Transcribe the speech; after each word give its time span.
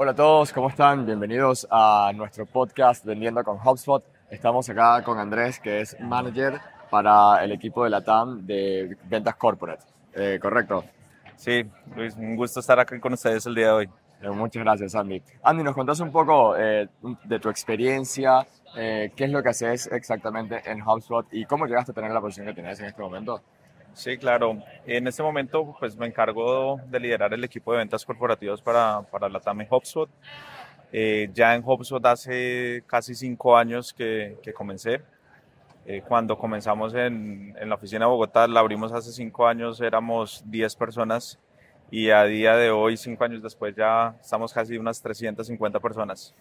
Hola 0.00 0.12
a 0.12 0.14
todos, 0.14 0.52
¿cómo 0.52 0.68
están? 0.68 1.04
Bienvenidos 1.06 1.66
a 1.68 2.12
nuestro 2.14 2.46
podcast 2.46 3.04
Vendiendo 3.04 3.42
con 3.42 3.58
HubSpot. 3.58 4.04
Estamos 4.30 4.68
acá 4.68 5.02
con 5.02 5.18
Andrés, 5.18 5.58
que 5.58 5.80
es 5.80 5.98
manager 5.98 6.60
para 6.88 7.42
el 7.42 7.50
equipo 7.50 7.82
de 7.82 7.90
la 7.90 8.00
TAM 8.04 8.46
de 8.46 8.96
ventas 9.06 9.34
corporate. 9.34 9.82
Eh, 10.14 10.38
¿Correcto? 10.40 10.84
Sí, 11.34 11.64
Luis, 11.96 12.14
un 12.14 12.36
gusto 12.36 12.60
estar 12.60 12.78
aquí 12.78 13.00
con 13.00 13.14
ustedes 13.14 13.44
el 13.46 13.56
día 13.56 13.66
de 13.66 13.72
hoy. 13.72 13.90
Eh, 14.22 14.30
muchas 14.30 14.62
gracias, 14.62 14.94
Andy. 14.94 15.20
Andy, 15.42 15.64
¿nos 15.64 15.74
contás 15.74 15.98
un 15.98 16.12
poco 16.12 16.56
eh, 16.56 16.86
de 17.24 17.40
tu 17.40 17.48
experiencia? 17.48 18.46
¿Qué 18.72 19.12
es 19.16 19.30
lo 19.30 19.42
que 19.42 19.48
haces 19.48 19.88
exactamente 19.88 20.62
en 20.64 20.80
HubSpot 20.80 21.26
y 21.32 21.44
cómo 21.44 21.66
llegaste 21.66 21.90
a 21.90 21.94
tener 21.96 22.12
la 22.12 22.20
posición 22.20 22.46
que 22.46 22.54
tienes 22.54 22.78
en 22.78 22.86
este 22.86 23.02
momento? 23.02 23.42
Sí, 23.98 24.16
claro. 24.16 24.62
En 24.86 25.08
este 25.08 25.24
momento, 25.24 25.74
pues 25.76 25.96
me 25.96 26.06
encargo 26.06 26.80
de 26.86 27.00
liderar 27.00 27.34
el 27.34 27.42
equipo 27.42 27.72
de 27.72 27.78
ventas 27.78 28.04
corporativas 28.04 28.62
para, 28.62 29.02
para 29.02 29.28
la 29.28 29.40
TAM 29.40 29.62
en 29.62 29.66
HubSpot. 29.68 30.08
ya 31.34 31.56
en 31.56 31.64
HubSpot 31.66 32.06
hace 32.06 32.84
casi 32.86 33.16
cinco 33.16 33.56
años 33.56 33.92
que, 33.92 34.38
que 34.40 34.52
comencé. 34.52 35.02
cuando 36.06 36.38
comenzamos 36.38 36.94
en, 36.94 37.56
en, 37.58 37.68
la 37.68 37.74
oficina 37.74 38.04
de 38.04 38.10
Bogotá, 38.12 38.46
la 38.46 38.60
abrimos 38.60 38.92
hace 38.92 39.10
cinco 39.10 39.48
años, 39.48 39.80
éramos 39.80 40.44
10 40.46 40.76
personas 40.76 41.36
y 41.90 42.10
a 42.10 42.22
día 42.22 42.54
de 42.54 42.70
hoy, 42.70 42.96
cinco 42.96 43.24
años 43.24 43.42
después, 43.42 43.74
ya 43.74 44.14
estamos 44.20 44.52
casi 44.52 44.78
unas 44.78 45.02
350 45.02 45.80
personas. 45.80 46.36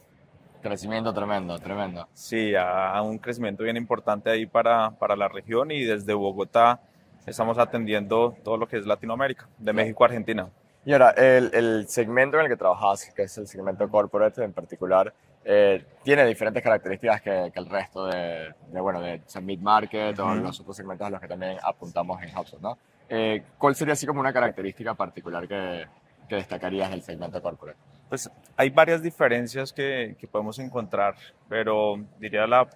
Crecimiento 0.62 1.12
tremendo, 1.12 1.58
tremendo. 1.58 2.08
Sí, 2.14 2.54
a, 2.56 3.02
un 3.02 3.18
crecimiento 3.18 3.64
bien 3.64 3.78
importante 3.78 4.30
ahí 4.30 4.46
para, 4.46 4.92
para 4.92 5.16
la 5.16 5.28
región 5.28 5.72
y 5.72 5.84
desde 5.86 6.14
Bogotá 6.14 6.82
estamos 7.28 7.58
atendiendo 7.58 8.36
todo 8.44 8.58
lo 8.58 8.68
que 8.68 8.78
es 8.78 8.86
Latinoamérica, 8.86 9.48
de 9.58 9.74
México 9.74 10.04
a 10.04 10.08
Argentina. 10.08 10.50
Y 10.86 10.94
ahora, 10.94 11.12
el, 11.12 11.52
el, 11.54 11.88
segmento 11.90 12.38
en 12.38 12.46
el 12.46 12.50
que 12.50 12.56
trabajas, 12.56 13.12
que 13.14 13.24
es 13.24 13.38
el 13.38 13.46
segmento 13.46 13.90
corporate 13.90 14.42
en 14.42 14.54
particular, 14.54 15.14
eh, 15.44 15.84
tiene 16.02 16.26
diferentes 16.26 16.64
características 16.64 17.22
que, 17.22 17.52
que 17.54 17.60
el 17.60 17.70
resto 17.70 18.06
de, 18.06 18.54
de, 18.72 18.80
bueno, 18.80 19.02
de 19.02 19.22
mid-market 19.42 20.18
o 20.20 20.36
los 20.36 20.60
otros 20.62 20.78
segmentos 20.78 21.06
a 21.06 21.10
los 21.10 21.20
que 21.20 21.28
también 21.28 21.58
apuntamos 21.62 22.22
en 22.24 22.30
HubSpot, 22.38 22.62
¿no? 22.62 22.78
Eh, 23.10 23.44
¿Cuál 23.58 23.76
sería 23.76 23.94
así 23.94 24.06
como 24.06 24.22
una 24.22 24.32
característica 24.32 24.94
particular 24.94 25.48
que, 25.48 25.86
que, 26.28 26.36
destacarías 26.36 26.90
del 26.90 27.02
segmento 27.02 27.42
corporate? 27.42 27.78
Pues 28.08 28.30
hay 28.56 28.70
varias 28.70 29.02
diferencias 29.02 29.74
que, 29.74 30.16
que 30.18 30.28
podemos 30.28 30.58
encontrar, 30.60 31.16
pero 31.50 31.96
diría 32.20 32.48
las 32.48 32.68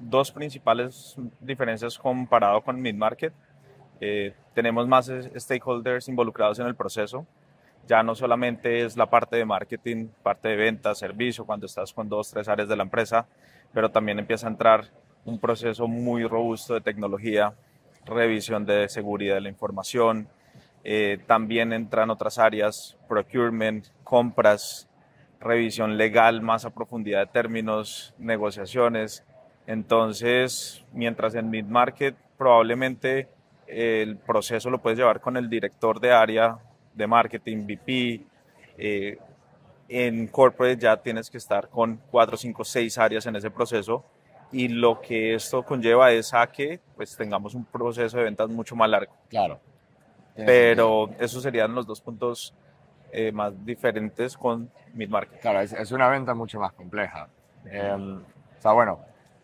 dos 0.00 0.32
principales 0.32 1.16
diferencias 1.40 1.98
comparado 1.98 2.62
con 2.62 2.80
mid-market. 2.80 3.32
Eh, 4.00 4.34
tenemos 4.54 4.88
más 4.88 5.10
stakeholders 5.36 6.08
involucrados 6.08 6.58
en 6.58 6.66
el 6.66 6.74
proceso. 6.74 7.26
Ya 7.86 8.02
no 8.02 8.14
solamente 8.14 8.84
es 8.84 8.96
la 8.96 9.06
parte 9.06 9.36
de 9.36 9.44
marketing, 9.44 10.08
parte 10.22 10.48
de 10.48 10.56
ventas, 10.56 10.98
servicio, 10.98 11.44
cuando 11.44 11.66
estás 11.66 11.92
con 11.92 12.08
dos, 12.08 12.30
tres 12.30 12.48
áreas 12.48 12.68
de 12.68 12.76
la 12.76 12.82
empresa, 12.82 13.26
pero 13.72 13.90
también 13.90 14.18
empieza 14.18 14.46
a 14.46 14.50
entrar 14.50 14.86
un 15.24 15.38
proceso 15.38 15.86
muy 15.86 16.24
robusto 16.26 16.74
de 16.74 16.80
tecnología, 16.80 17.54
revisión 18.06 18.64
de 18.64 18.88
seguridad 18.88 19.34
de 19.34 19.40
la 19.42 19.48
información. 19.48 20.28
Eh, 20.84 21.18
también 21.26 21.72
entran 21.72 22.10
otras 22.10 22.38
áreas, 22.38 22.96
procurement, 23.08 23.86
compras, 24.04 24.88
revisión 25.40 25.96
legal 25.96 26.42
más 26.42 26.64
a 26.64 26.70
profundidad 26.70 27.20
de 27.20 27.26
términos, 27.26 28.14
negociaciones. 28.18 29.24
Entonces, 29.66 30.84
mientras 30.92 31.34
en 31.34 31.50
mid-market 31.50 32.14
probablemente 32.38 33.28
el 33.70 34.16
proceso 34.16 34.70
lo 34.70 34.78
puedes 34.78 34.98
llevar 34.98 35.20
con 35.20 35.36
el 35.36 35.48
director 35.48 36.00
de 36.00 36.12
área 36.12 36.58
de 36.94 37.06
marketing, 37.06 37.64
VP. 37.66 38.20
Eh, 38.78 39.18
en 39.88 40.28
corporate 40.28 40.76
ya 40.76 40.96
tienes 40.96 41.28
que 41.28 41.38
estar 41.38 41.68
con 41.68 42.00
cuatro, 42.10 42.36
cinco, 42.36 42.64
seis 42.64 42.96
áreas 42.96 43.26
en 43.26 43.36
ese 43.36 43.50
proceso 43.50 44.04
y 44.52 44.68
lo 44.68 45.00
que 45.00 45.34
esto 45.34 45.64
conlleva 45.64 46.12
es 46.12 46.32
a 46.34 46.46
que 46.46 46.80
pues 46.96 47.16
tengamos 47.16 47.54
un 47.54 47.64
proceso 47.64 48.16
de 48.16 48.24
ventas 48.24 48.48
mucho 48.48 48.76
más 48.76 48.88
largo. 48.88 49.12
Claro. 49.28 49.60
Pero 50.34 51.10
esos 51.18 51.42
serían 51.42 51.74
los 51.74 51.86
dos 51.86 52.00
puntos 52.00 52.54
eh, 53.12 53.32
más 53.32 53.52
diferentes 53.64 54.36
con 54.36 54.70
mid-market. 54.94 55.40
Claro, 55.40 55.60
es, 55.60 55.72
es, 55.72 55.92
una 55.92 56.08
venta 56.08 56.34
mucho 56.34 56.58
más 56.60 56.72
compleja. 56.72 57.28
Eh, 57.66 57.92
o 57.92 58.62
sea, 58.62 58.72
bueno, 58.72 59.00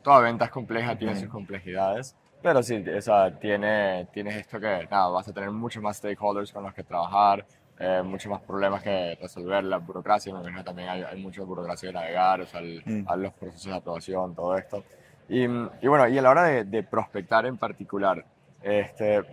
toda 0.06 0.20
venta 0.20 0.44
es 0.44 0.52
compleja, 0.52 0.96
tiene 0.96 1.16
sus 1.16 1.28
complejidades, 1.28 2.14
pero 2.40 2.62
sí, 2.62 2.76
o 2.76 3.02
sea, 3.02 3.36
tiene, 3.40 4.06
tienes 4.12 4.36
esto 4.36 4.60
que, 4.60 4.86
nada, 4.88 5.08
vas 5.08 5.26
a 5.26 5.32
tener 5.32 5.50
muchos 5.50 5.82
más 5.82 5.96
stakeholders 5.96 6.52
con 6.52 6.62
los 6.62 6.72
que 6.72 6.84
trabajar, 6.84 7.44
eh, 7.76 8.02
muchos 8.04 8.30
más 8.30 8.40
problemas 8.40 8.84
que 8.84 9.18
resolver, 9.20 9.64
la 9.64 9.78
burocracia, 9.78 10.32
me 10.32 10.38
imagino 10.38 10.62
también 10.62 10.90
hay, 10.90 11.02
hay 11.02 11.20
mucha 11.20 11.42
burocracia 11.42 11.88
de 11.88 11.92
navegar, 11.94 12.40
o 12.40 12.46
sea, 12.46 12.60
el, 12.60 12.84
mm. 12.86 13.04
a 13.08 13.16
los 13.16 13.32
procesos 13.32 13.66
de 13.66 13.76
aprobación, 13.76 14.32
todo 14.32 14.56
esto. 14.56 14.84
Y, 15.28 15.42
y, 15.42 15.88
bueno, 15.88 16.06
y 16.06 16.16
a 16.16 16.22
la 16.22 16.30
hora 16.30 16.44
de, 16.44 16.62
de 16.62 16.84
prospectar 16.84 17.44
en 17.44 17.56
particular, 17.56 18.24
este, 18.62 19.24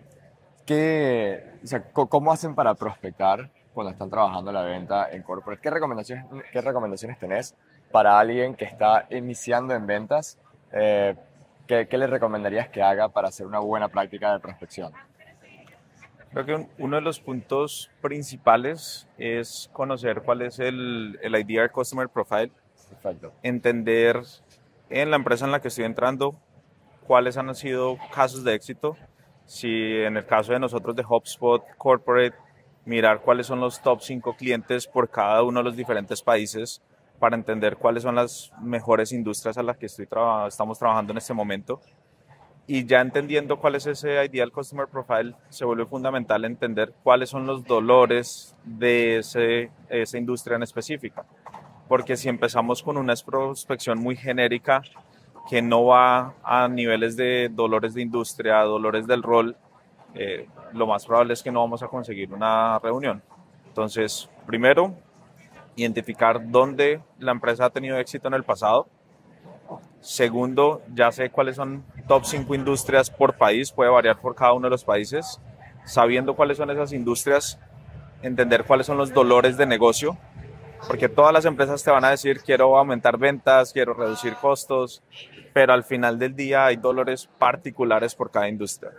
¿qué, 0.66 1.51
o 1.63 1.67
sea, 1.67 1.83
¿cómo 1.83 2.31
hacen 2.31 2.56
para 2.56 2.73
prospectar 2.73 3.47
cuando 3.75 3.91
están 3.91 4.09
trabajando 4.09 4.51
la 4.51 4.63
venta 4.63 5.12
en 5.12 5.22
corporate? 5.22 5.62
¿Qué 5.62 5.69
recomendaciones, 5.69 6.25
qué 6.51 6.62
recomendaciones 6.62 7.19
tenés 7.19 7.56
para 7.91 8.17
alguien 8.17 8.56
que 8.56 8.66
está 8.66 9.06
iniciando 9.12 9.75
en 9.75 9.85
ventas? 9.85 10.39
Eh, 10.73 11.16
¿qué, 11.67 11.88
¿Qué 11.88 11.97
le 11.97 12.07
recomendarías 12.07 12.69
que 12.69 12.81
haga 12.81 13.09
para 13.09 13.29
hacer 13.29 13.45
una 13.45 13.59
buena 13.59 13.88
práctica 13.88 14.34
de 14.34 14.39
prospección? 14.39 14.91
Creo 16.34 16.45
que 16.45 16.67
uno 16.79 16.95
de 16.95 17.01
los 17.03 17.19
puntos 17.19 17.91
principales 18.01 19.07
es 19.19 19.69
conocer 19.72 20.23
cuál 20.23 20.41
es 20.41 20.57
el, 20.57 21.19
el 21.22 21.35
Ideal 21.35 21.72
Customer 21.72 22.09
Profile. 22.09 22.51
Perfecto. 22.89 23.31
Entender 23.44 24.19
en 24.89 25.12
la 25.12 25.16
empresa 25.16 25.45
en 25.45 25.51
la 25.51 25.62
que 25.62 25.67
estoy 25.67 25.85
entrando 25.85 26.35
cuáles 27.06 27.38
han 27.38 27.53
sido 27.53 28.00
casos 28.13 28.44
de 28.44 28.56
éxito. 28.56 28.97
Si 29.45 29.69
en 29.69 30.17
el 30.17 30.25
caso 30.25 30.53
de 30.53 30.59
nosotros 30.59 30.95
de 30.95 31.06
HubSpot 31.07 31.63
Corporate, 31.78 32.35
mirar 32.85 33.22
cuáles 33.22 33.45
son 33.45 33.59
los 33.59 33.79
top 33.81 34.01
5 34.01 34.35
clientes 34.35 34.88
por 34.88 35.09
cada 35.09 35.44
uno 35.44 35.59
de 35.59 35.66
los 35.66 35.75
diferentes 35.75 36.23
países 36.23 36.81
para 37.23 37.38
entender 37.38 37.78
cuáles 37.78 38.03
son 38.03 38.16
las 38.16 38.51
mejores 38.61 39.13
industrias 39.13 39.57
a 39.57 39.63
las 39.63 39.78
que 39.78 39.85
estoy 39.85 40.06
traba 40.07 40.45
estamos 40.45 40.78
trabajando 40.78 41.13
en 41.13 41.19
este 41.19 41.34
momento 41.34 41.79
y 42.67 42.85
ya 42.85 43.00
entendiendo 43.00 43.59
cuál 43.59 43.75
es 43.75 43.88
ese 43.88 44.25
ideal 44.25 44.51
customer 44.51 44.89
profile, 44.89 45.33
se 45.47 45.63
vuelve 45.63 45.85
fundamental 45.85 46.44
entender 46.44 46.94
cuáles 47.01 47.29
son 47.29 47.47
los 47.47 47.63
dolores 47.63 48.57
de 48.66 49.19
ese, 49.19 49.72
esa 49.88 50.17
industria 50.17 50.57
en 50.57 50.63
específica. 50.63 51.23
Porque 51.88 52.17
si 52.17 52.28
empezamos 52.28 52.83
con 52.83 52.97
una 52.97 53.13
prospección 53.25 54.00
muy 54.00 54.17
genérica 54.17 54.81
que 55.50 55.62
no 55.62 55.85
va 55.85 56.33
a 56.44 56.67
niveles 56.67 57.16
de 57.16 57.47
dolores 57.50 57.94
de 57.94 58.01
industria, 58.01 58.63
dolores 58.63 59.07
del 59.07 59.23
rol, 59.23 59.56
eh, 60.13 60.50
lo 60.73 60.88
más 60.88 61.06
probable 61.06 61.31
es 61.31 61.41
que 61.41 61.53
no 61.53 61.62
vamos 61.62 61.81
a 61.83 61.88
conseguir 61.88 62.33
una 62.33 62.79
reunión. 62.79 63.23
Entonces, 63.69 64.29
primero, 64.45 64.94
identificar 65.75 66.50
dónde 66.50 67.01
la 67.19 67.31
empresa 67.31 67.66
ha 67.66 67.69
tenido 67.69 67.97
éxito 67.97 68.28
en 68.28 68.34
el 68.34 68.44
pasado, 68.44 68.88
Segundo, 70.03 70.81
ya 70.94 71.13
sé 71.13 71.29
cuáles 71.29 71.56
son 71.56 71.85
top 72.09 72.25
5 72.25 72.56
industrias 72.56 73.09
por 73.09 73.38
país, 73.38 73.72
puede 73.72 73.89
variar 73.89 74.19
por 74.19 74.35
cada 74.35 74.51
uno 74.51 74.67
de 74.67 74.72
los 74.72 74.83
países. 74.83 75.39
Sabiendo 75.85 76.35
cuáles 76.35 76.57
son 76.57 76.69
esas 76.69 76.91
industrias, 76.91 77.57
entender 78.22 78.66
cuáles 78.66 78.85
son 78.85 78.97
los 78.97 79.13
dolores 79.13 79.56
de 79.56 79.66
negocio, 79.66 80.17
porque 80.89 81.07
todas 81.07 81.31
las 81.31 81.45
empresas 81.45 81.81
te 81.83 81.89
van 81.89 82.03
a 82.03 82.09
decir 82.09 82.41
quiero 82.41 82.78
aumentar 82.78 83.17
ventas, 83.17 83.72
quiero 83.72 83.94
reducir 83.94 84.33
costos, 84.35 85.01
pero 85.53 85.72
al 85.72 85.85
final 85.85 86.19
del 86.19 86.35
día 86.35 86.66
hay 86.66 86.75
dolores 86.75 87.29
particulares 87.39 88.13
por 88.13 88.29
cada 88.29 88.50
industria. 88.50 88.91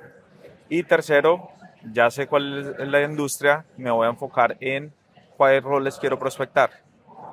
Y 0.71 0.84
tercero, 0.84 1.51
ya 1.93 2.11
sé 2.11 2.27
cuál 2.27 2.77
es 2.79 2.89
la 2.89 3.03
industria, 3.03 3.67
me 3.77 3.91
voy 3.91 4.07
a 4.07 4.11
enfocar 4.11 4.57
en 4.61 4.91
cuáles 5.37 5.62
roles 5.62 5.99
quiero 5.99 6.19
prospectar, 6.19 6.71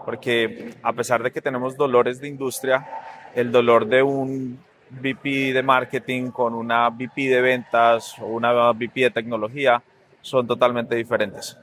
porque 0.05 0.73
a 0.81 0.93
pesar 0.93 1.23
de 1.23 1.31
que 1.31 1.41
tenemos 1.41 1.75
dolores 1.75 2.19
de 2.19 2.27
industria, 2.27 2.87
el 3.35 3.51
dolor 3.51 3.85
de 3.85 4.03
un 4.03 4.59
VP 4.89 5.53
de 5.53 5.63
marketing 5.63 6.31
con 6.31 6.53
una 6.53 6.89
VP 6.89 7.29
de 7.29 7.41
ventas 7.41 8.15
o 8.19 8.25
una 8.25 8.71
VP 8.71 9.01
de 9.01 9.11
tecnología 9.11 9.81
son 10.21 10.45
totalmente 10.45 10.95
diferentes. 10.95 11.57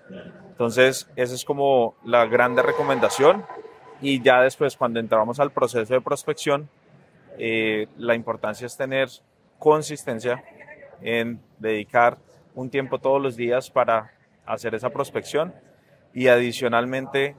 Entonces, 0.50 1.08
esa 1.14 1.34
es 1.34 1.44
como 1.44 1.94
la 2.04 2.26
grande 2.26 2.62
recomendación. 2.62 3.44
Y 4.00 4.22
ya 4.22 4.40
después, 4.40 4.76
cuando 4.76 4.98
entramos 4.98 5.38
al 5.40 5.50
proceso 5.50 5.92
de 5.92 6.00
prospección, 6.00 6.68
eh, 7.38 7.86
la 7.96 8.14
importancia 8.14 8.66
es 8.66 8.76
tener 8.76 9.08
consistencia 9.58 10.42
en 11.00 11.40
dedicar 11.58 12.18
un 12.54 12.70
tiempo 12.70 12.98
todos 12.98 13.22
los 13.22 13.36
días 13.36 13.70
para 13.70 14.12
hacer 14.46 14.74
esa 14.74 14.90
prospección 14.90 15.52
y 16.18 16.26
adicionalmente 16.28 17.36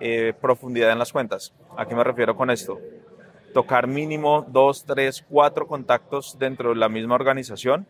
eh, 0.00 0.32
profundidad 0.40 0.90
en 0.90 0.98
las 0.98 1.12
cuentas. 1.12 1.54
¿A 1.76 1.86
qué 1.86 1.94
me 1.94 2.02
refiero 2.04 2.34
con 2.36 2.50
esto? 2.50 2.78
tocar 3.54 3.86
mínimo 3.86 4.44
dos, 4.48 4.84
tres, 4.84 5.24
cuatro 5.30 5.66
contactos 5.66 6.36
dentro 6.38 6.70
de 6.70 6.74
la 6.76 6.90
misma 6.90 7.14
organización. 7.14 7.86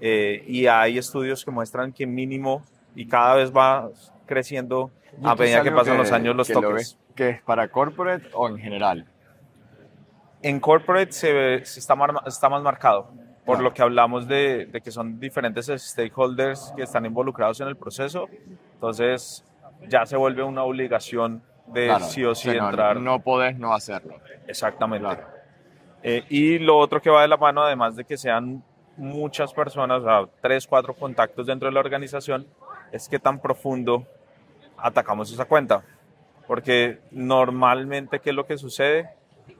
Eh, 0.00 0.42
y 0.48 0.66
hay 0.66 0.98
estudios 0.98 1.44
que 1.44 1.52
muestran 1.52 1.92
que 1.92 2.04
mínimo, 2.04 2.64
y 2.96 3.06
cada 3.06 3.36
vez 3.36 3.52
va 3.52 3.90
creciendo 4.26 4.90
¿Y 5.22 5.26
a 5.28 5.34
medida 5.36 5.62
que 5.62 5.70
pasan 5.70 5.98
los 5.98 6.10
años 6.10 6.34
los 6.34 6.48
que 6.48 6.54
lo 6.54 6.62
tokens. 6.62 6.76
ves 6.76 6.98
¿Que 7.14 7.28
es 7.30 7.42
para 7.42 7.68
corporate 7.68 8.26
o 8.32 8.48
en 8.48 8.58
general? 8.58 9.06
En 10.42 10.58
corporate 10.60 11.12
se, 11.12 11.64
se 11.64 11.78
está, 11.80 11.94
mar- 11.94 12.22
está 12.26 12.48
más 12.48 12.62
marcado, 12.62 13.10
por 13.44 13.56
Claro. 13.56 13.62
lo 13.62 13.74
que 13.74 13.82
hablamos 13.82 14.26
de, 14.26 14.66
de 14.66 14.80
que 14.80 14.90
son 14.90 15.18
diferentes 15.20 15.66
stakeholders 15.76 16.72
que 16.76 16.82
están 16.82 17.06
involucrados 17.06 17.60
en 17.60 17.68
el 17.68 17.76
proceso. 17.76 18.28
Entonces 18.74 19.44
ya 19.86 20.06
se 20.06 20.16
vuelve 20.16 20.42
una 20.42 20.62
obligación 20.62 21.42
de 21.66 21.86
Claro, 21.86 22.04
sí 22.06 22.24
o 22.24 22.34
sí 22.34 22.48
no, 22.48 22.68
entrar. 22.68 22.96
No 23.00 23.20
podés 23.20 23.58
no 23.58 23.74
hacerlo. 23.74 24.16
Exactamente. 24.46 25.06
Claro. 25.06 25.26
Eh, 26.02 26.24
y 26.28 26.58
lo 26.58 26.78
otro 26.78 27.00
que 27.00 27.10
va 27.10 27.22
de 27.22 27.28
la 27.28 27.36
mano, 27.36 27.62
además 27.62 27.96
de 27.96 28.04
que 28.04 28.16
sean 28.16 28.62
muchas 28.96 29.52
personas, 29.52 30.02
o 30.02 30.04
sea, 30.04 30.28
tres, 30.40 30.66
cuatro 30.66 30.94
contactos 30.94 31.46
dentro 31.46 31.68
de 31.68 31.74
la 31.74 31.80
organización, 31.80 32.46
es 32.92 33.08
que 33.08 33.18
tan 33.18 33.40
profundo 33.40 34.06
atacamos 34.76 35.32
esa 35.32 35.44
cuenta. 35.44 35.82
Porque 36.46 36.98
normalmente, 37.10 38.20
¿qué 38.20 38.30
es 38.30 38.36
lo 38.36 38.46
que 38.46 38.56
sucede? 38.56 39.10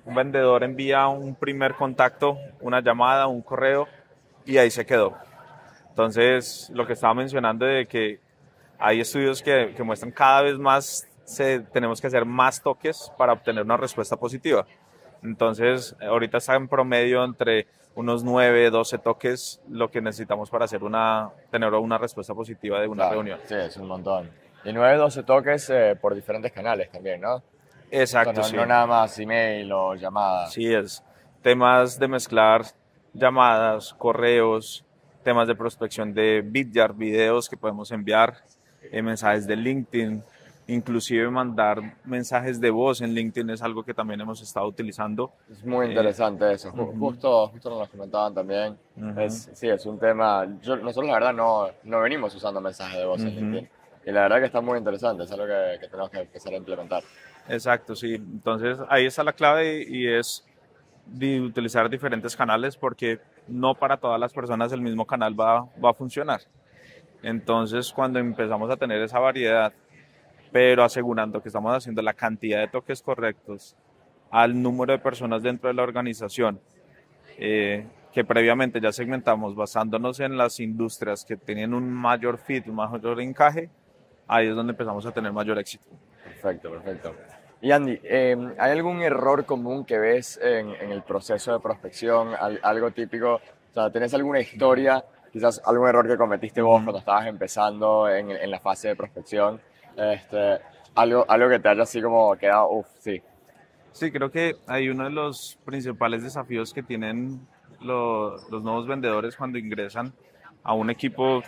Un 0.04 0.14
vendedor 0.14 0.64
envía 0.64 1.06
un 1.08 1.34
primer 1.34 1.74
contacto, 1.74 2.38
una 2.60 2.80
llamada, 2.80 3.26
un 3.26 3.42
correo, 3.42 3.86
y 4.46 4.56
ahí 4.56 4.70
se 4.70 4.86
quedó. 4.86 5.16
Entonces, 5.90 6.70
lo 6.72 6.86
que 6.86 6.94
estaba 6.94 7.12
mencionando 7.12 7.66
de 7.66 7.86
que 7.86 8.20
hay 8.78 9.00
estudios 9.00 9.42
que, 9.42 9.75
que 9.76 9.82
muestran 9.82 10.12
cada 10.12 10.42
vez 10.42 10.58
más, 10.58 11.06
se, 11.25 11.60
tenemos 11.60 12.00
que 12.00 12.06
hacer 12.06 12.25
más 12.25 12.62
toques 12.62 13.12
para 13.19 13.32
obtener 13.32 13.64
una 13.64 13.76
respuesta 13.76 14.16
positiva. 14.16 14.66
Entonces, 15.22 15.96
ahorita 16.00 16.38
está 16.38 16.54
en 16.54 16.69
promedio 16.69 17.25
entre 17.25 17.66
unos 17.94 18.22
9, 18.22 18.70
12 18.70 18.98
toques 18.98 19.60
lo 19.69 19.90
que 19.90 20.00
necesitamos 20.00 20.48
para 20.50 20.66
hacer 20.66 20.84
una, 20.84 21.30
tener 21.50 21.72
una 21.75 21.98
respuesta 21.98 22.34
positiva 22.34 22.80
de 22.80 22.86
una 22.86 23.02
Claro, 23.04 23.14
reunión. 23.14 23.40
Sí, 23.44 23.54
es 23.54 23.76
un 23.76 23.88
montón. 23.88 24.30
Y 24.64 24.72
9, 24.72 24.96
12 24.96 25.22
toques 25.25 25.69
eh, 25.70 25.96
por 26.00 26.14
diferentes 26.14 26.52
canales 26.52 26.90
también, 26.90 27.20
¿no? 27.20 27.42
Exacto, 27.90 28.30
O 28.30 28.34
sea, 28.34 28.44
sí. 28.44 28.54
no, 28.54 28.62
no 28.62 28.69
nada 28.69 28.86
más 28.86 29.19
email 29.19 29.72
o 29.72 29.94
llamada. 29.94 30.46
Sí, 30.48 30.72
es 30.72 31.02
temas 31.42 31.98
de 31.98 32.06
mezclar 32.06 32.62
llamadas, 33.14 33.94
correos, 33.94 34.84
temas 35.25 35.48
de 35.48 35.54
prospección 35.56 36.14
de 36.14 36.42
Vidyard, 36.44 36.94
videos 36.94 37.48
que 37.48 37.56
podemos 37.56 37.90
enviar, 37.90 38.36
eh, 38.93 39.02
mensajes 39.02 39.46
de 39.46 39.56
LinkedIn, 39.56 40.23
inclusive 40.67 41.31
mandar 41.31 41.96
mensajes 42.05 42.61
de 42.61 42.70
voz 42.70 43.00
en 43.00 43.14
LinkedIn 43.14 43.50
es 43.50 43.62
algo 43.62 43.82
que 43.85 43.94
también 43.94 44.20
hemos 44.20 44.40
estado 44.43 44.67
utilizando. 44.67 45.32
Es 45.50 45.64
muy 45.64 45.87
Eh, 45.87 45.88
interesante 45.90 46.52
eso. 46.52 46.70
Ju- 46.73 46.88
ujú. 46.90 46.99
Justo, 46.99 47.49
justo 47.49 47.70
nos 47.70 47.79
lo 47.81 47.87
comentaban 47.88 48.35
también. 48.35 48.76
Ujú. 48.96 49.20
es, 49.20 49.49
sí, 49.55 49.69
es 49.69 49.85
un 49.87 49.99
tema. 49.99 50.46
Yo, 50.62 50.76
nosotros, 50.76 51.06
la 51.06 51.14
verdad, 51.14 51.32
no, 51.35 51.69
no 51.85 52.00
venimos 52.00 52.35
usando 52.35 52.61
mensajes 52.61 52.99
de 52.99 53.06
voz 53.06 53.20
en 53.23 53.29
Ujú. 53.29 53.37
LinkedIn. 53.40 53.69
Y 54.06 54.11
la 54.12 54.23
verdad 54.23 54.38
que 54.40 54.46
está 54.46 54.61
muy 54.61 54.79
interesante. 54.79 55.25
Es 55.25 55.32
algo 55.32 55.46
que, 55.46 55.79
que 55.81 55.88
tenemos 55.88 56.11
que 56.11 56.19
empezar 56.20 56.52
a 56.52 56.56
implementar. 56.56 57.02
Exacto, 57.49 57.94
sí. 57.96 58.14
Entonces 58.14 58.79
ahí 58.88 59.06
está 59.06 59.23
la 59.25 59.32
clave 59.32 59.82
y 59.88 60.05
y 60.05 60.14
es 60.14 60.44
de 61.06 61.40
utilizar 61.40 61.88
diferentes 61.88 62.37
canales 62.37 62.76
porque 62.76 63.19
no 63.46 63.75
para 63.75 63.96
todas 63.96 64.20
las 64.20 64.31
personas 64.35 64.70
el 64.73 64.82
mismo 64.82 65.06
canal 65.06 65.38
va, 65.38 65.62
va 65.82 65.90
a 65.90 65.94
funcionar. 65.94 66.43
Entonces 67.22 67.92
cuando 67.92 68.18
empezamos 68.18 68.70
a 68.70 68.76
tener 68.76 69.00
esa 69.02 69.18
variedad, 69.18 69.72
pero 70.52 70.84
asegurando 70.84 71.42
que 71.42 71.48
estamos 71.48 71.74
haciendo 71.76 72.02
la 72.02 72.14
cantidad 72.14 72.60
de 72.60 72.68
toques 72.68 73.02
correctos 73.02 73.76
al 74.30 74.60
número 74.60 74.92
de 74.92 74.98
personas 74.98 75.42
dentro 75.42 75.68
de 75.68 75.74
la 75.74 75.82
organización, 75.82 76.60
eh, 77.38 77.86
que 78.12 78.24
previamente 78.24 78.80
ya 78.80 78.92
segmentamos 78.92 79.54
basándonos 79.54 80.20
en 80.20 80.36
las 80.36 80.60
industrias 80.60 81.24
que 81.24 81.36
tienen 81.36 81.74
un 81.74 81.92
mayor 81.92 82.38
fit, 82.38 82.66
un 82.68 82.76
mayor 82.76 83.20
encaje, 83.20 83.70
ahí 84.26 84.48
es 84.48 84.56
donde 84.56 84.72
empezamos 84.72 85.04
a 85.06 85.12
tener 85.12 85.32
mayor 85.32 85.58
éxito. 85.58 85.86
Perfecto, 86.24 86.70
perfecto. 86.70 87.14
Y 87.60 87.72
Andy, 87.72 87.98
eh, 88.04 88.36
¿hay 88.58 88.72
algún 88.72 89.02
error 89.02 89.44
común 89.44 89.84
que 89.84 89.98
ves 89.98 90.38
en, 90.42 90.70
el 90.92 91.02
proceso 91.02 91.52
de 91.52 91.60
prospección? 91.60 92.34
Al- 92.38 92.60
algo 92.62 92.90
típico, 92.92 93.34
o 93.34 93.74
sea, 93.74 93.90
¿tenés 93.90 94.14
alguna 94.14 94.40
historia, 94.40 95.04
quizás 95.32 95.60
algún 95.64 95.88
error 95.88 96.06
que 96.08 96.16
cometiste 96.16 96.60
vos 96.62 96.82
cuando 96.82 96.98
estabas 96.98 97.26
empezando 97.26 98.08
en, 98.08 98.30
en 98.30 98.50
la 98.50 98.60
fase 98.60 98.88
de 98.88 98.96
prospección? 98.96 99.60
Este, 99.96 100.58
algo, 100.94 101.25
algo 101.28 101.48
que 101.48 101.58
te 101.58 101.69
haya 101.69 101.82
así 101.82 102.00
como 102.00 102.34
quedado, 102.36 102.70
uff, 102.70 102.86
sí, 102.98 103.22
Sí, 103.92 104.12
creo 104.12 104.30
que 104.30 104.54
hay 104.66 104.88
uno 104.90 105.04
de 105.04 105.10
los 105.10 105.58
principales 105.64 106.22
desafíos 106.22 106.72
que 106.72 106.82
tienen 106.82 107.40
lo- 107.80 108.36
los 108.48 108.62
nuevos 108.62 108.86
vendedores 108.86 109.34
cuando 109.36 109.58
ingresan 109.58 110.12
a 110.62 110.75
un 110.75 110.90
equipo, 110.90 111.42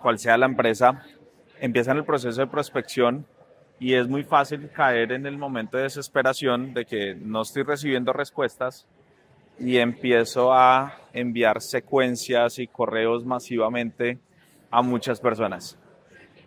cual 0.00 0.18
sea 0.18 0.36
la 0.36 0.46
empresa, 0.46 1.02
empiezan 1.60 1.96
el 1.96 2.04
proceso 2.04 2.40
de 2.40 2.46
prospección 2.46 3.26
y 3.78 3.94
es 3.94 4.08
muy 4.08 4.24
fácil 4.24 4.70
caer 4.70 5.12
en 5.12 5.26
el 5.26 5.38
momento 5.38 5.76
de 5.76 5.84
desesperación 5.84 6.74
de 6.74 6.84
que 6.84 7.14
no 7.14 7.42
estoy 7.42 7.62
recibiendo 7.62 8.12
respuestas 8.12 8.86
y 9.64 9.78
empiezo 9.78 10.52
a 10.52 10.92
enviar 11.12 11.60
secuencias 11.60 12.58
y 12.58 12.66
correos 12.66 13.24
masivamente 13.24 14.18
a 14.70 14.82
muchas 14.82 15.20
personas. 15.20 15.78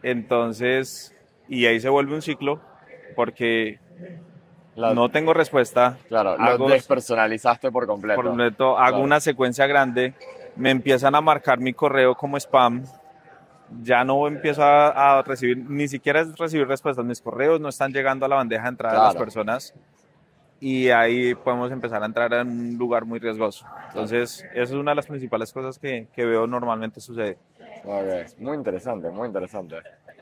Entonces, 0.03 1.13
y 1.47 1.65
ahí 1.65 1.79
se 1.79 1.89
vuelve 1.89 2.13
un 2.15 2.21
ciclo 2.21 2.59
porque 3.15 3.79
La- 4.75 4.93
no 4.93 5.09
tengo 5.09 5.33
respuesta. 5.33 5.97
claro, 6.09 6.37
lo 6.37 6.43
hago, 6.43 6.69
despersonalizaste 6.69 7.71
por 7.71 7.87
completo. 7.87 8.15
por 8.17 8.25
completo, 8.25 8.77
hago 8.77 8.89
Claro. 8.97 9.03
una 9.03 9.19
secuencia 9.19 9.65
grande, 9.67 10.13
me 10.55 10.71
empiezan 10.71 11.15
a 11.15 11.21
marcar 11.21 11.59
mi 11.59 11.73
correo 11.73 12.15
como 12.15 12.37
spam, 12.37 12.83
ya 13.81 14.03
no 14.03 14.27
empiezo 14.27 14.63
a, 14.63 15.19
a 15.19 15.21
recibir, 15.23 15.57
ni 15.57 15.87
siquiera 15.87 16.23
recibir 16.37 16.67
respuestas, 16.67 17.03
mis 17.05 17.21
correos 17.21 17.59
no 17.59 17.69
están 17.69 17.91
llegando 17.93 18.25
a 18.25 18.29
la 18.29 18.35
bandeja 18.35 18.63
de 18.63 18.69
entrada 18.69 18.95
de 18.99 19.03
las 19.05 19.15
personas 19.15 19.73
y 20.65 20.89
ahí 20.89 21.35
podemos 21.35 21.71
empezar 21.71 22.01
a 22.01 22.07
entrar 22.07 22.33
en 22.33 22.47
un 22.47 22.75
lugar 22.75 23.05
muy 23.05 23.19
riesgoso. 23.19 23.67
Entonces, 23.89 24.43
esa 24.51 24.63
es 24.63 24.71
una 24.71 24.91
de 24.91 24.95
las 24.95 25.05
principales 25.05 25.53
cosas 25.53 25.77
que, 25.77 26.07
que 26.11 26.25
veo 26.25 26.47
normalmente 26.47 26.99
suceder. 26.99 27.37
Ok, 27.83 28.39
Muy 28.39 28.57
interesante, 28.57 29.11
muy 29.11 29.27
interesante. 29.27 29.75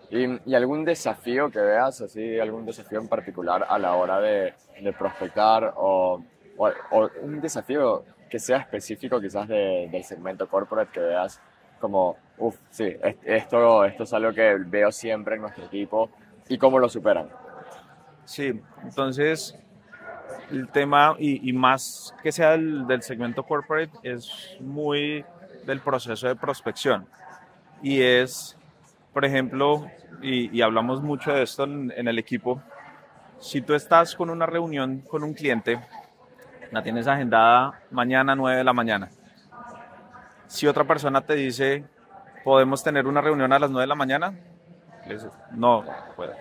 ¿Y, 0.10 0.25
y 0.51 0.54
algún 0.54 0.84
desafío 0.84 1.50
que 1.50 1.60
veas, 1.62 2.01
así, 2.01 2.38
algún 2.40 2.66
desafío 2.66 3.00
en 3.00 3.07
particular 3.07 3.66
a 3.69 3.80
la 3.80 3.95
hora 3.95 4.19
de, 4.19 4.54
de 4.81 4.92
prospectar 4.92 5.74
o, 5.78 6.22
o- 6.57 6.72
o 6.92 7.10
un 7.22 7.40
desafío 7.40 8.04
que 8.30 8.38
sea 8.38 8.57
específico 8.57 9.22
quizás 9.22 9.48
de- 9.48 9.88
del 9.90 10.04
segmento 10.04 10.50
corporate 10.50 10.92
que 10.92 11.00
veas 11.00 11.40
como, 11.80 12.18
uff, 12.38 12.57
sí, 12.69 12.84
es- 13.01 13.16
esto, 13.24 13.86
esto 13.86 14.04
es 14.04 14.12
algo 14.12 14.34
que 14.34 14.56
veo 14.66 14.92
siempre 14.92 15.36
en 15.36 15.42
nuestro 15.44 15.63
equipo 15.68 16.10
y 16.50 16.57
cómo 16.57 16.80
lo 16.80 16.90
superan? 16.90 17.30
Sí, 18.25 18.62
entonces 18.84 19.57
el 20.54 20.69
tema, 20.69 21.16
y, 21.19 21.50
y 21.50 21.54
más 21.54 22.14
que 22.22 22.31
sea 22.31 22.52
del, 22.52 22.88
del 22.88 23.02
segmento 23.02 23.44
corporate, 23.44 23.92
es 24.04 24.56
muy 24.60 25.26
del 25.66 25.80
proceso 25.80 26.28
de 26.28 26.36
prospección. 26.36 27.07
Y 27.81 28.02
es, 28.02 28.57
por 29.14 29.26
ejemplo, 29.26 29.90
y, 30.22 30.56
y 30.56 30.62
hablamos 30.62 31.02
mucho 31.02 31.33
de 31.33 31.44
esto 31.44 31.64
en, 31.64 31.92
en 31.95 32.07
el 32.07 32.19
equipo, 32.19 32.62
si 33.40 33.62
tú 33.62 33.74
estás 33.74 34.16
con 34.16 34.30
una 34.30 34.45
reunión 34.45 35.02
con 35.02 35.24
un 35.24 35.33
cliente, 35.33 35.80
la 36.72 36.81
tienes 36.81 37.07
agendada 37.07 37.81
mañana 37.92 38.36
9 38.36 38.57
de 38.57 38.64
la 38.64 38.74
mañana. 38.74 39.10
Si 40.48 40.68
otra 40.68 40.86
persona 40.86 41.22
te 41.22 41.36
dice, 41.36 41.83
¿podemos 42.44 42.83
tener 42.83 43.07
una 43.07 43.22
reunión 43.22 43.52
a 43.52 43.60
las 43.60 43.69
9 43.69 43.83
de 43.83 43.88
la 43.88 43.95
mañana? 43.95 44.33
No, 45.52 45.83
puedo 46.16 46.33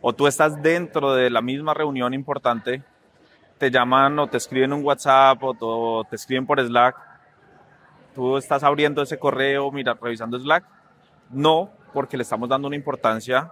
o 0.00 0.12
tú 0.12 0.28
estás 0.28 0.62
dentro 0.62 1.14
de 1.14 1.30
la 1.30 1.42
misma 1.42 1.74
reunión 1.74 2.14
importante, 2.14 2.82
te 3.58 3.70
llaman 3.70 4.18
o 4.18 4.26
te 4.26 4.36
escriben 4.36 4.72
un 4.72 4.84
WhatsApp 4.84 5.38
o 5.42 6.04
te 6.08 6.16
escriben 6.16 6.46
por 6.46 6.60
Slack, 6.60 6.96
tú 8.14 8.36
estás 8.36 8.62
abriendo 8.62 9.02
ese 9.02 9.18
correo, 9.18 9.70
mira, 9.70 9.96
revisando 10.00 10.38
Slack, 10.38 10.64
no, 11.30 11.70
porque 11.92 12.16
le 12.16 12.22
estamos 12.22 12.48
dando 12.48 12.68
una 12.68 12.76
importancia 12.76 13.50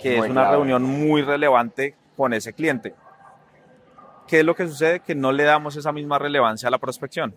que 0.00 0.16
Muy 0.16 0.26
es 0.26 0.30
una 0.30 0.50
reunión 0.50 0.82
muy 0.82 1.22
relevante 1.22 1.96
con 2.16 2.32
ese 2.32 2.52
cliente. 2.52 2.94
¿Qué 4.26 4.40
es 4.40 4.46
lo 4.46 4.54
que 4.54 4.66
sucede? 4.66 5.00
Que 5.00 5.14
no 5.14 5.32
le 5.32 5.44
damos 5.44 5.76
esa 5.76 5.92
misma 5.92 6.18
relevancia 6.18 6.68
a 6.68 6.70
la 6.70 6.78
prospección. 6.78 7.34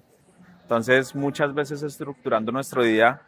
Entonces, 0.62 1.16
muchas 1.16 1.54
veces 1.54 1.84
estructurando 1.84 2.52
nuestro 2.52 2.84
día, 2.84 3.22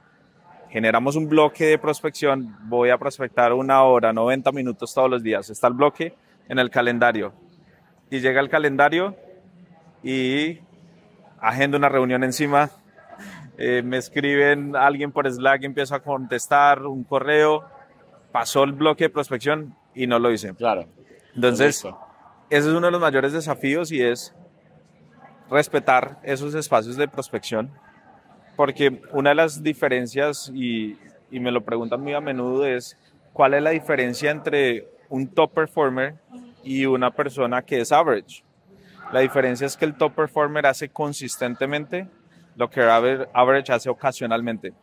generamos 0.69 1.15
un 1.15 1.27
bloque 1.29 1.65
de 1.65 1.77
prospección, 1.77 2.55
voy 2.63 2.89
a 2.89 2.97
prospectar 2.97 3.53
una 3.53 3.83
hora, 3.83 4.13
90 4.13 4.51
minutos 4.51 4.93
todos 4.93 5.09
los 5.09 5.21
días. 5.21 5.49
Está 5.49 5.67
el 5.67 5.73
bloque 5.73 6.15
en 6.47 6.59
el 6.59 6.69
calendario. 6.69 7.33
Y 8.09 8.19
llega 8.19 8.39
el 8.39 8.49
calendario 8.49 9.15
y 10.03 10.59
agendo 11.39 11.77
una 11.77 11.89
reunión 11.89 12.23
encima. 12.23 12.69
Eh, 13.57 13.81
me 13.83 13.97
escriben 13.97 14.75
alguien 14.75 15.11
por 15.11 15.29
Slack, 15.29 15.63
empiezo 15.63 15.95
a 15.95 15.99
contestar 15.99 16.83
un 16.83 17.03
correo, 17.03 17.65
pasó 18.31 18.63
el 18.63 18.73
bloque 18.73 19.05
de 19.05 19.09
prospección 19.09 19.75
y 19.95 20.07
no 20.07 20.19
lo 20.19 20.31
hice. 20.31 20.53
Claro. 20.53 20.85
Entonces, 21.33 21.85
ese 22.49 22.69
es 22.69 22.73
uno 22.73 22.87
de 22.87 22.91
los 22.91 23.01
mayores 23.01 23.33
desafíos 23.33 23.91
y 23.91 24.01
es 24.01 24.33
respetar 25.49 26.19
esos 26.23 26.53
espacios 26.53 26.97
de 26.97 27.07
prospección, 27.07 27.71
porque 28.55 29.01
una 29.11 29.29
de 29.29 29.35
las 29.35 29.63
diferencias, 29.63 30.51
y, 30.53 30.97
y 31.31 31.39
me 31.39 31.51
lo 31.51 31.61
preguntan 31.63 32.01
muy 32.01 32.13
a 32.13 32.21
menudo, 32.21 32.65
es 32.65 32.97
¿cuál 33.33 33.53
es 33.53 33.63
la 33.63 33.71
diferencia 33.71 34.31
entre 34.31 34.87
un 35.09 35.27
top 35.27 35.53
performer 35.53 36.15
y 36.67 36.85
una 36.85 37.11
persona 37.11 37.61
que 37.61 37.81
es 37.81 37.91
average? 37.91 38.43
La 39.11 39.21
diferencia 39.21 39.65
es 39.65 39.77
que 39.77 39.85
el 39.85 39.95
top 39.95 40.13
performer 40.13 40.65
hace 40.65 40.89
consistentemente 40.89 42.07
lo 42.55 42.69
que 42.69 42.81
average 42.81 43.71
hace 43.71 43.89
ocasionalmente. 43.89 44.73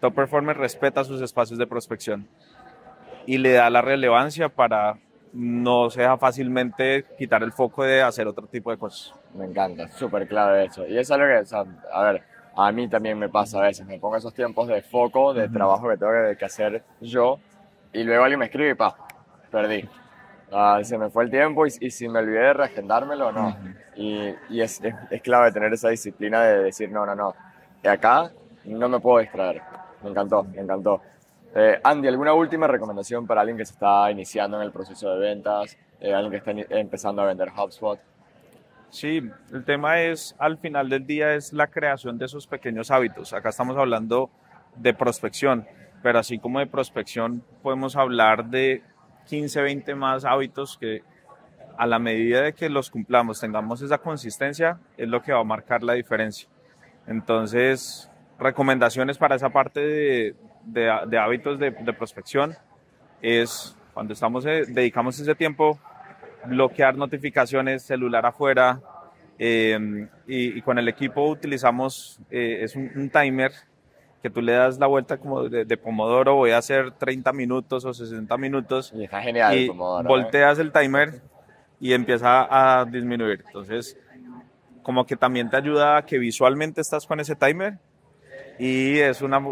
Top 0.00 0.14
performer 0.14 0.56
respeta 0.56 1.04
sus 1.04 1.20
espacios 1.22 1.58
de 1.58 1.66
prospección 1.66 2.26
y 3.26 3.38
le 3.38 3.52
da 3.52 3.70
la 3.70 3.82
relevancia 3.82 4.48
para 4.48 4.98
no 5.32 5.90
se 5.90 6.00
deja 6.00 6.18
fácilmente 6.18 7.04
quitar 7.16 7.42
el 7.42 7.52
foco 7.52 7.84
de 7.84 8.02
hacer 8.02 8.26
otro 8.26 8.46
tipo 8.46 8.70
de 8.70 8.78
cosas. 8.78 9.14
Me 9.34 9.44
encanta, 9.44 9.88
súper 9.88 10.26
clave 10.26 10.64
eso. 10.64 10.86
Y 10.86 10.98
es 10.98 11.10
algo 11.10 11.26
que, 11.26 11.56
a 11.92 12.02
ver, 12.02 12.22
a 12.56 12.72
mí 12.72 12.88
también 12.88 13.18
me 13.18 13.28
pasa 13.28 13.58
a 13.58 13.62
veces, 13.62 13.86
me 13.86 13.98
pongo 13.98 14.16
esos 14.16 14.34
tiempos 14.34 14.66
de 14.66 14.82
foco, 14.82 15.32
de 15.32 15.48
trabajo 15.48 15.88
que 15.88 15.96
tengo 15.96 16.12
que, 16.36 16.44
hacer 16.44 16.82
yo, 17.00 17.38
y 17.92 18.02
luego 18.02 18.24
alguien 18.24 18.40
me 18.40 18.46
escribe 18.46 18.70
y 18.70 18.74
pa, 18.74 18.96
perdí. 19.50 19.88
Ah, 20.52 20.80
se 20.82 20.98
me 20.98 21.10
fue 21.10 21.24
el 21.24 21.30
tiempo 21.30 21.64
y, 21.66 21.70
si 21.70 22.08
me 22.08 22.18
olvidé 22.18 22.40
de 22.40 22.52
reagendármelo, 22.52 23.30
no. 23.30 23.56
Y, 23.96 24.34
y 24.48 24.60
es, 24.60 24.80
es, 24.82 25.22
clave 25.22 25.52
tener 25.52 25.72
esa 25.72 25.90
disciplina 25.90 26.42
de 26.42 26.64
decir, 26.64 26.90
no, 26.90 27.06
no, 27.06 27.14
no, 27.14 27.34
de 27.82 27.88
acá 27.88 28.30
no 28.64 28.88
me 28.88 29.00
puedo 29.00 29.18
distraer. 29.18 29.62
Me 30.02 30.10
encantó, 30.10 30.42
me 30.44 30.60
encantó. 30.60 31.00
Eh, 31.54 31.80
Andy, 31.82 32.08
¿alguna 32.08 32.32
última 32.32 32.66
recomendación 32.66 33.26
para 33.26 33.40
alguien 33.40 33.56
que 33.56 33.64
se 33.64 33.72
está 33.72 34.10
iniciando 34.10 34.56
en 34.56 34.64
el 34.64 34.72
proceso 34.72 35.12
de 35.12 35.18
ventas, 35.18 35.76
eh, 36.00 36.14
alguien 36.14 36.30
que 36.30 36.50
está 36.50 36.78
empezando 36.78 37.22
a 37.22 37.26
vender 37.26 37.50
HubSpot? 37.56 37.98
Sí, 38.90 39.22
el 39.52 39.64
tema 39.64 40.00
es, 40.00 40.34
al 40.38 40.58
final 40.58 40.88
del 40.88 41.06
día, 41.06 41.34
es 41.34 41.52
la 41.52 41.68
creación 41.68 42.18
de 42.18 42.26
esos 42.26 42.46
pequeños 42.46 42.90
hábitos. 42.90 43.32
Acá 43.32 43.50
estamos 43.50 43.76
hablando 43.76 44.30
de 44.76 44.94
prospección, 44.94 45.66
pero 46.02 46.18
así 46.18 46.38
como 46.38 46.58
de 46.58 46.66
prospección, 46.66 47.44
podemos 47.62 47.96
hablar 47.96 48.46
de 48.46 48.82
15, 49.26 49.62
20 49.62 49.94
más 49.94 50.24
hábitos 50.24 50.76
que 50.78 51.02
a 51.76 51.86
la 51.86 51.98
medida 51.98 52.42
de 52.42 52.52
que 52.52 52.68
los 52.68 52.90
cumplamos, 52.90 53.40
tengamos 53.40 53.80
esa 53.80 53.98
consistencia, 53.98 54.78
es 54.98 55.08
lo 55.08 55.22
que 55.22 55.32
va 55.32 55.40
a 55.40 55.44
marcar 55.44 55.82
la 55.82 55.94
diferencia. 55.94 56.46
Entonces, 57.06 58.10
recomendaciones 58.38 59.18
para 59.18 59.36
esa 59.36 59.48
parte 59.48 60.34
de, 60.64 61.18
hábitos 61.18 61.58
de, 61.58 61.72
prospección 61.72 62.54
es 63.22 63.76
cuando 63.94 64.12
estamos, 64.12 64.44
eh, 64.46 64.64
dedicamos 64.68 65.18
ese 65.18 65.34
tiempo, 65.34 65.78
bloquear 66.44 66.96
notificaciones, 66.96 67.82
celular 67.82 68.26
afuera, 68.26 68.80
em, 69.38 70.08
y, 70.26 70.60
con 70.62 70.78
el 70.78 70.88
equipo 70.88 71.28
utilizamos, 71.28 72.20
eh, 72.30 72.58
es 72.62 72.76
un, 72.76 73.10
timer 73.10 73.52
que 74.22 74.28
tú 74.28 74.42
le 74.42 74.52
das 74.52 74.78
la 74.78 74.86
vuelta 74.86 75.16
como 75.16 75.48
de, 75.48 75.76
Pomodoro, 75.76 76.34
voy 76.34 76.50
a 76.50 76.58
hacer 76.58 76.92
30 76.92 77.32
minutos 77.32 77.84
o 77.84 77.94
60 77.94 78.36
minutos. 78.36 78.92
Y 78.94 79.04
está 79.04 79.22
genial 79.22 79.58
y 79.58 79.68
Pomodoro. 79.68 80.04
¿eh? 80.04 80.08
Volteas 80.08 80.58
el 80.58 80.72
timer 80.72 81.22
y 81.80 81.94
empieza 81.94 82.46
a 82.50 82.84
disminuir. 82.84 83.42
Entonces, 83.46 83.96
como 84.82 85.06
que 85.06 85.16
también 85.16 85.48
te 85.48 85.56
ayuda 85.56 85.96
a 85.96 86.04
que 86.04 86.18
visualmente 86.18 86.80
estás 86.80 87.06
con 87.06 87.18
ese 87.20 87.34
timer 87.34 87.78
y 88.58 88.98
es 88.98 89.22
una 89.22 89.42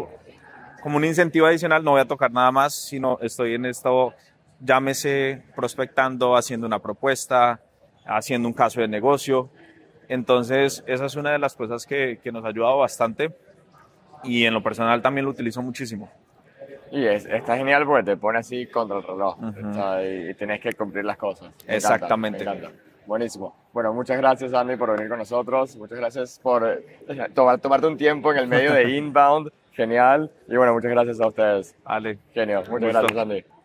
como 0.81 0.97
un 0.97 1.03
incentivo 1.03 1.45
adicional, 1.45 1.83
no 1.83 1.91
voy 1.91 2.01
a 2.01 2.05
tocar 2.05 2.31
nada 2.31 2.51
más, 2.51 2.73
sino 2.73 3.19
estoy 3.21 3.55
en 3.55 3.65
esto, 3.65 4.13
llámese 4.61 5.43
prospectando, 5.55 6.37
haciendo 6.37 6.67
una 6.67 6.79
propuesta, 6.79 7.59
haciendo 8.05 8.47
un 8.47 8.53
caso 8.53 8.79
de 8.79 8.87
negocio. 8.87 9.49
Entonces, 10.07 10.83
esa 10.87 11.05
es 11.05 11.15
una 11.15 11.31
de 11.31 11.39
las 11.39 11.55
cosas 11.55 11.85
que, 11.85 12.19
que 12.23 12.31
nos 12.31 12.45
ha 12.45 12.49
ayudado 12.49 12.77
bastante 12.77 13.29
y 14.23 14.45
en 14.45 14.53
lo 14.53 14.63
personal 14.63 15.01
también 15.01 15.25
lo 15.25 15.31
utilizo 15.31 15.61
muchísimo. 15.61 16.09
Y 16.91 17.05
es, 17.05 17.25
está 17.25 17.55
genial 17.55 17.85
porque 17.85 18.03
te 18.03 18.17
pone 18.17 18.39
así 18.39 18.65
contra 18.67 18.97
el 18.97 19.03
reloj 19.03 19.37
y, 20.03 20.33
tienes 20.33 20.59
que 20.59 20.73
cumplir 20.73 21.05
las 21.05 21.17
cosas. 21.17 21.51
Exactamente. 21.67 22.45
Buenísimo. 23.05 23.55
Bueno, 23.73 23.93
muchas 23.93 24.17
gracias 24.17 24.53
Andy 24.53 24.75
por 24.75 24.91
venir 24.91 25.09
con 25.09 25.19
nosotros. 25.19 25.75
Muchas 25.75 25.97
gracias 25.97 26.39
por 26.41 26.83
tomar, 27.33 27.59
tomarte 27.59 27.87
un 27.87 27.97
tiempo 27.97 28.31
en 28.31 28.39
el 28.39 28.47
medio 28.47 28.73
de 28.73 28.89
Inbound. 28.97 29.51
Genial. 29.71 30.31
Y 30.47 30.57
bueno, 30.57 30.73
muchas 30.73 30.91
gracias 30.91 31.21
a 31.21 31.27
ustedes. 31.27 31.75
Vale. 31.83 32.19
Genial. 32.33 32.63
Muchas 32.69 32.91
gracias 32.91 33.17
Andy. 33.17 33.58